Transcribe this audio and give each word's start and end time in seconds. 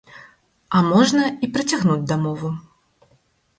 А 0.77 0.81
можа, 0.91 1.27
і 1.47 1.51
працягнуць 1.59 2.09
дамову. 2.15 2.53